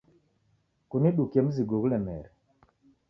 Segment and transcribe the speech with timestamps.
[0.89, 2.29] Kunidukie mzigo ghulemere.